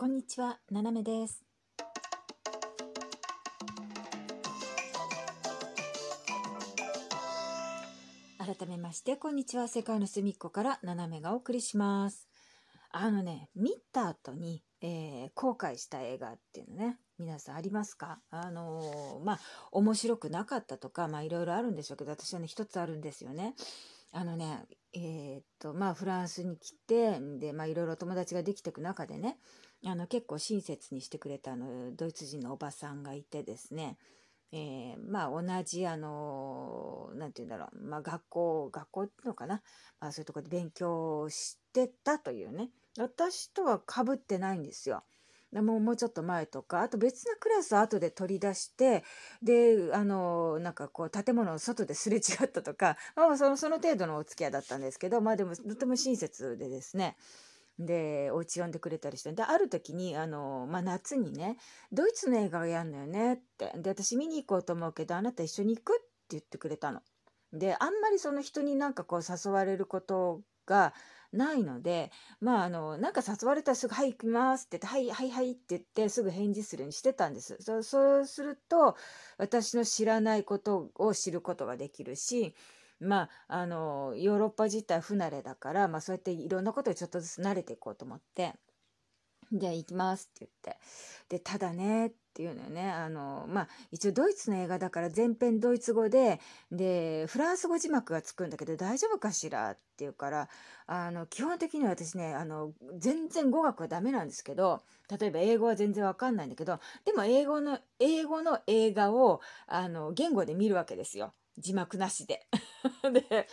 [0.00, 1.44] こんにちは、ななめです。
[8.38, 9.68] 改めまして、こんにちは。
[9.68, 12.30] 世界の隅っこからななめがお送りします。
[12.90, 18.20] あのね、見た後に、えー後悔した映画っていうのね、皆さんありますか？
[18.30, 19.38] あのーまあ、
[19.70, 23.54] 面白くなかったとか、まあ、いろいろあるんでしょうけど、私はね、一つあるんですよね。
[24.12, 24.64] あのね、
[24.94, 29.38] えーっと、まあ、フランスに来て、で、まあ、いろいろ友達ができていく中でね、
[29.86, 33.96] あの結構親切にしてくれたあのドイツ人のおばさんがいてですね、
[34.52, 39.62] えーまあ同じあのなんて言うんだろう、まあ、学校学校っていうのかな、
[40.00, 42.70] まあ、そういうところで勉強してたというね。
[42.98, 45.04] 私とはかぶってないんですよ。
[45.52, 46.82] もうもうちょっと前とか。
[46.82, 49.04] あと別なクラスを後で取り出して
[49.42, 57.16] であのなんかこう建物の外ですれ違ったとか、まあ、そのその程度のお付き合いだったんですけどまあでもとても親切でですね。
[57.86, 61.56] でお家呼んでくれたりしてである時にあの、まあ、夏にね
[61.92, 67.00] ドイツの映画がやんのよねってで私見に行こうと思うけどあなた一緒に行くって言ってくれたの。
[67.52, 70.94] であんまりその人になんかこう誘われることが
[71.32, 77.56] ないのでまああのなんか誘われたらすぐ「はい行きます」って言って「はいはいはい」って言ってすぐ返事するようにしてたんです。
[77.60, 77.78] そ
[78.20, 78.96] うすると
[79.38, 82.54] 私の知らないことを知ることができるし
[83.00, 88.54] まあ、あのヨーロッパ自体不慣れだから、まあ、そうやっていろんなことにちょっとずつ慣れていこうと思って
[89.52, 90.80] 「じゃあ行きます」って言って。
[91.30, 92.90] でただねっていうのよね。
[92.90, 96.40] あの、まあ、一応ドイツの映画だから全編ドイツ語で
[96.72, 100.48] でフランス語字幕がつくんだけど大丈夫かしらって言うから
[100.86, 104.82] あの基本的には私ねあの全然語学はダメなんですけど
[105.20, 111.32] 例えば英語は全然わかんないんだけどでも英語の英語の映画をあの言語で見るわけですよ。
[111.60, 112.46] 字幕なしで。
[113.12, 113.48] で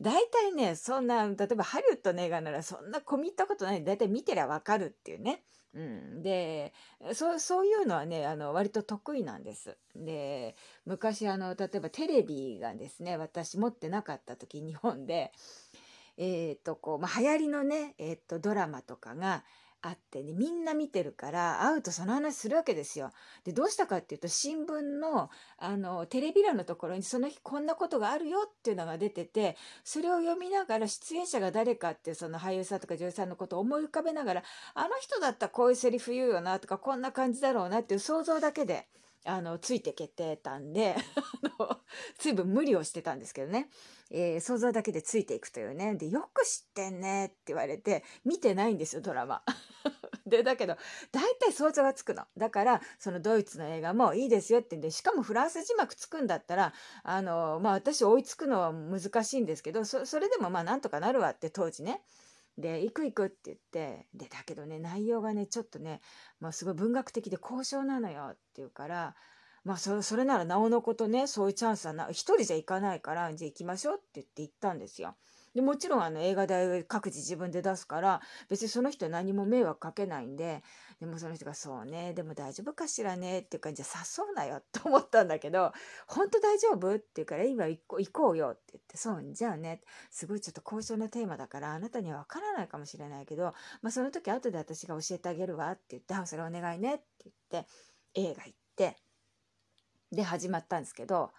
[0.00, 5.44] 大体ねそんな例えばハリウッドの映画ならそんな込み入ったことない大体見てりゃ分かるっていうね。
[5.74, 6.74] うん、で
[7.14, 9.78] そうそういうのはねあの割と得意なんです。
[9.94, 15.32] で昔あの例えばテレビがですね私持ってなかった時日本で
[16.18, 19.44] えーとこう、まあ、流行りのね、えーとドラマとかが
[19.82, 23.10] あってねみんな見てるから会うとその話するわけですよ。
[23.44, 25.28] でどうしたかっていうと新聞の
[25.58, 34.42] あのテレビ欄のところにその日こんなことがあるよっていうのが出ててそれを読みながら出演者が誰かっていうその俳優さんとか女優さんのことを思い浮かべながら
[34.74, 38.86] あの人だったらこういうセリフ言うよなとかこんな感じだろうなっていう想像だけで
[39.24, 40.96] あのついてけてたんで
[41.58, 41.80] あの
[42.18, 43.68] 随分無理をしてたんですけどね、
[44.10, 45.94] えー想像だけでついていくというね。
[45.94, 49.42] でよく知ってんねって言われて見てないんですよドラマ。
[50.26, 50.76] でだけど
[51.10, 52.26] 大体想像がつくの。
[52.36, 56.72] だからそのドイツの映画もいいですよってんでしかもフランス字幕つくんだったら
[57.02, 62.02] あのまあ私追いつくのは難しいんですけどそれでもまあなんとかなるわって当時ね。
[62.58, 66.00] で行く行くって言ってでだけどね内容がねちょっとね、
[66.40, 69.14] まあ、すごい文学的で高尚なのよって言うから
[69.64, 75.14] まあそそれならなおのことねそういうチャンスはな一人じゃ行かないからじゃあ行きましょうって言って行ったんですよ。
[75.54, 80.62] でもちろんあの映画代各自自分で出すから別にその人何も迷惑かけないんで
[81.00, 85.72] でもその人が「そうねでも大丈夫かしらね」っていう感じで「誘うなよ」 と思ったんだけど
[86.08, 87.80] 「本当大丈夫?」って言うから「今行
[88.12, 93.52] こうよ」って言って「そうじゃあねすごいちょっと高尚なテーマだからあなたには分からないかもしれないけど、
[93.82, 97.04] まあ、その時後で私が教えてあげるわ」って言って「あそれお願いね」って
[97.50, 97.68] 言って
[98.14, 98.96] 映画行って
[100.12, 101.32] で始まったんですけど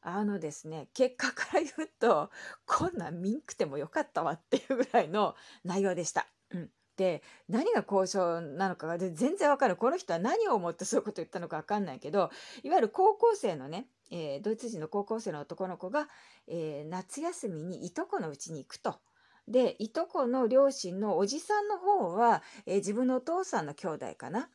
[0.00, 2.30] あのですね結果から言うと
[2.66, 6.26] こんなん見んくてもよかったわっていうぐらいの内容でした。
[6.50, 12.30] うんで何が交渉なのかが全然わかるこの人は何を思ってそういうこと言ったのかわかんないけど
[12.64, 16.08] いわゆる高校生のね、えードイツ人の高校生の男の子が、
[16.48, 18.98] えー夏休みにいとこの家に行くと。
[19.46, 24.48] でいとこの両親のおじさんの方は、えー自分のお父さんの兄弟かな。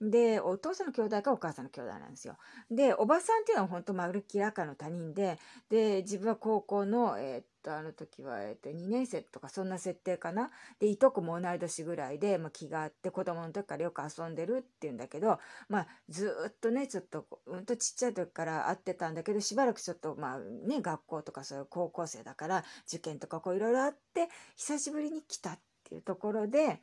[0.00, 2.36] でお父さんの兄弟かお母さんの兄弟なんですよ。
[2.70, 5.38] でおばさんっていうのは本当まるっきり赤の他人で
[5.70, 10.50] で自分は高校の、えーっとあの時は、えーっと2年生とかそんな設定かな。
[10.80, 15.38] でいとこも同い年ぐらいで、まあ、気があって子供の時からよく遊んでるっていうんだけど、
[15.68, 26.80] まあ、ずっとねちょっとうんとちっちゃい時から会ってたんだけどしばらくちょっとまあね学校とかそういう高校生だから受験とかこういろいろあって久しぶりに来たっていうところで。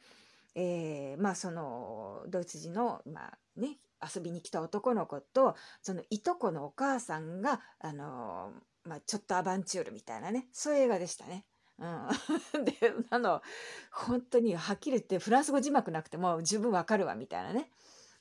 [0.56, 11.45] えーまあそのドイツ人の、まあね、遊びに来た男の子とそのいとこのお母さんが、あのーまあ、ちょっとアバンチュールみたいなねそういう映画でしたね。
[11.80, 12.07] うん、
[12.65, 12.74] で
[13.09, 13.42] あの
[13.92, 17.71] 本当にはっきり言ってフランス語字幕なくても十分わかるわみたいなね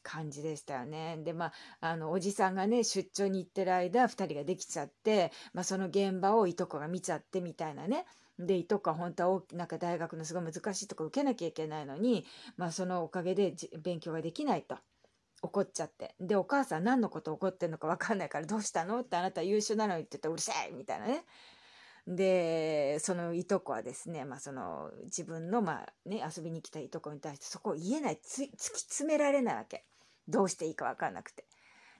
[0.03, 1.19] 感じでしたよね。
[1.23, 8.07] でまああのおじさんがね出張に行ってる間2人ができちゃって、まあ、その現場をいとこが見ちゃってみたいなね
[8.47, 12.25] でいとこは本当は大なんか大学のすごい難しいとこ受けなきゃいけないのに、
[12.57, 14.77] まあ、そのおかげで勉強ができないと。
[15.43, 21.25] 怒っちゃってでお母さん何のこと怒ってんのか分かんないから「どうしたの?」ってあなた優秀なのにって言ったら「うるさい!」みたいなね
[22.07, 29.87] でそのいとこはですね、まあ、その自分の、まあね、遊びに来たいとこに対してそこを言えない突き詰められないわけ
[30.29, 31.47] どうしていいか分かんなくて。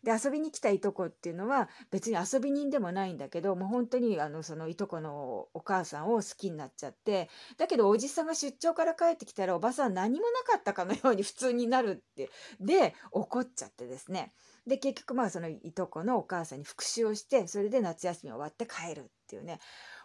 [0.03, 12.31] で遊びに来たいとこっていうのは別に遊び人でもないんだけどもう本当にあのそのいとこのお母さんを好きになっちゃってだけどおじさんが出張から帰ってきたらおばさん何もなかったかのように普通になるって
[12.61, 14.33] で怒っちゃってですね。
[14.67, 19.59] で結局まあそのいとこのお母さんに復讐をしてそれで夏休み終わって帰るっていうね。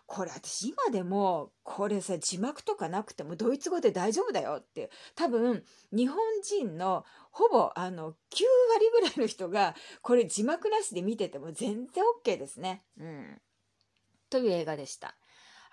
[0.07, 8.13] これ私今でもこれさ字幕とかなくてもドイツ語で大丈夫だよって多分日本人のほぼあの9
[8.73, 12.83] 割ぐらいの人がこれ字幕なしで見てても全然 OK ですね。
[12.99, 13.41] うん、
[14.29, 15.15] という映画でした。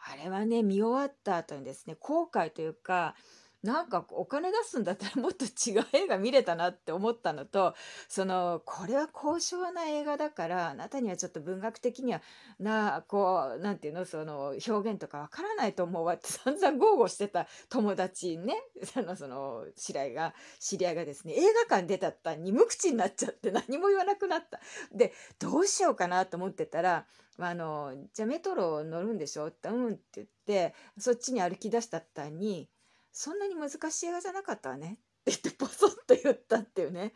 [0.05, 3.15] あれはね見終わった後にですね後悔というか
[3.63, 7.75] なんかお金出すんだったらもっと違う映画見れたなって思ったのと
[8.09, 12.23] そのこれは高尚な映画だからあなたにはちょっと文学的には
[12.59, 24.61] なこうなんていうのその表現とかわからないと思うわって散々豪語してた友達ね そのその知り合いが知り合いがですね映画館出たったに無口になっちゃって何も言わなくなった。
[24.91, 27.07] でどうしようかなと思ってたら
[27.39, 29.49] あのじゃあメトロ乗るんでしょ？
[29.49, 32.69] ってうんって言ってそっちに歩き出したったに
[33.13, 34.99] そんなに難しい映画じゃなかったわね。
[35.21, 37.13] って言ってポソッと言ったっていうね。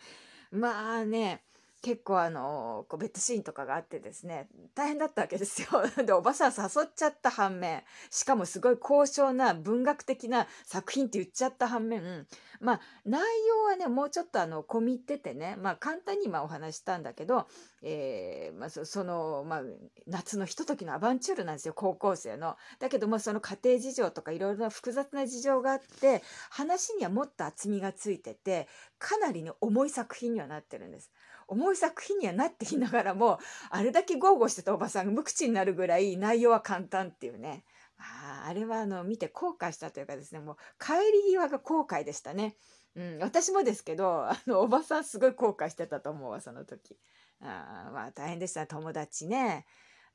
[0.50, 1.42] まあね
[1.86, 5.68] 結構あのこうベッドシーンとかがあってですね大変だったわけですよ。
[6.04, 12.26] でおばさん誘っちゃった反面しかもすごい高尚な文学的な作品って言っちゃった反面
[12.58, 17.46] まあ内容はねもうちょっとあの込み入っててねまあ簡単に今お話したんだけど、
[17.82, 19.62] えーまあ、その、まあ、
[20.08, 22.56] 夏のひとときのアバンチュールなんですよ高校生の。
[22.80, 28.66] だけどもその家庭事情とかいろいろな複雑な事情があって話にはもっと厚みがついてて
[28.98, 31.12] かなりの重い作品にはなってるんです。
[31.48, 33.38] 重い作品にはなっていながらも
[33.70, 37.64] あれだけ豪語してたおばさんが無口になるぐらい内容は簡単っていうね
[37.98, 40.92] ああれはあの見て後悔したというかですねもう帰
[41.26, 42.56] り際が後悔でしたね。
[42.94, 46.96] うん、私もですけどあのおばさんすごい後悔してたと思うわその時。
[47.42, 49.66] あまあ大変でした友達ね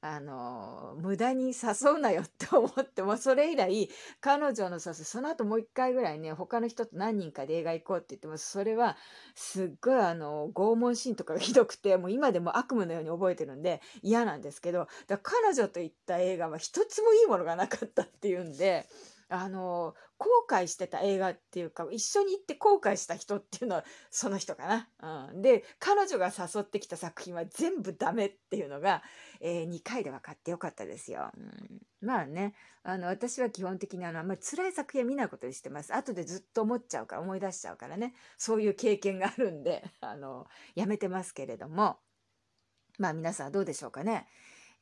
[0.03, 3.87] あの無駄に誘うなよって思ってもそれ以来
[4.19, 8.97] 彼女の誘いその後もう一回ぐらいね他の人と何人かで映画行こうって言ってもそれは
[9.35, 18.87] すっごいあの拷問シーンとかがひどくてもう今でも悪夢のように覚えてるんで嫌なんですけどだ彼女と行った映画は一つもいいものがなかったっていうんで
[19.31, 25.29] あの後悔してた映画っていうか一緒に行って後悔した人っていうのはその人かな。
[25.31, 29.01] うん、で彼女が誘ってきた作品は全部ダメっていうのが、
[29.39, 31.31] えー、2回で分かってよかったですよ。
[31.35, 35.93] うん、まあねあの私は基本的にあのあんまり辛い作品は見ないことにしてます。
[35.93, 40.45] 後でずっと思っちゃうから思い出しちゃうからねそういう経験があるんであの
[40.75, 41.97] やめてますけれども
[42.99, 44.27] まあ皆さんどうでしょうかね。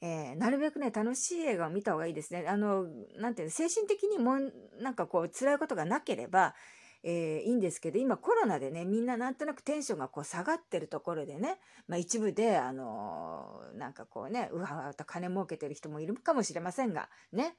[0.01, 2.45] えー、なるべくね、楽しい映画を見た方がいいですね。
[2.47, 2.85] あの、
[3.17, 4.37] なんていうの、精神的にも、
[4.79, 6.55] なんかこう、辛いことがなければ、
[7.03, 17.55] えー、いいんですけど、今コロナでね、みんななんとなくテンションがこう下がってるところでね、まあ一部で、あのー、なんかこうね、うわうわと金儲けてる人もいるかもしれませんが、ね、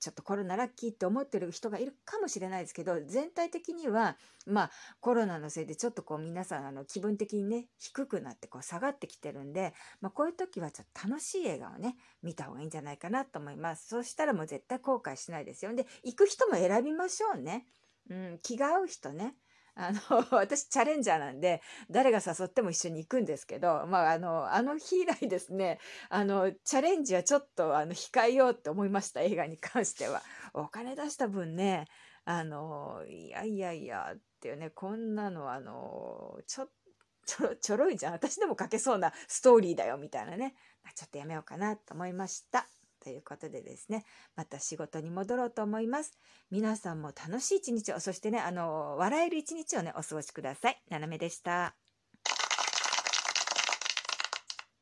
[0.00, 4.70] ちょっとコロナラッキーって思ってる人がいるかもしれないですけど全体的にはまあ
[5.00, 13.88] コロナのせいでちょっとこう皆さんあの気分的にね低くなってこう下がってきてるんで、まあ、こういう時はちょっと楽しい映画をね見た方がいいんじゃないかなと思います。
[13.88, 15.72] そうしたらもう絶対後悔しないですよ。
[15.72, 17.64] で行く人も選びましょうね、
[18.10, 19.34] うん、気が合う人ね
[19.78, 20.00] あの、
[20.36, 25.78] 私チャレンジャーなんで、誰が誘っても一緒に行くんですけど、まあ、あの、あの日以来ですね、
[26.10, 30.20] あの、チャレンジはちょっと、あの、控えようって思いました、映画に関しては。
[30.52, 31.86] お金出した分ね、
[32.24, 36.68] あの、いやいやいや、っていうね、こんなの、あの、ちょ、
[37.24, 38.12] ちょ、ちょろいじゃん。
[38.14, 40.56] 私でも書けそうなストーリーだよ、みたいなね。
[40.96, 42.66] ちょっとやめようかなと思いました。
[42.98, 44.04] ということでですね、
[44.36, 46.18] また仕事に戻ろうと思います。
[46.50, 50.82] 皆さんも楽しい一日を、そしてね、あの、笑える一日をね、お過ごしください。
[50.88, 51.87] ななめでした。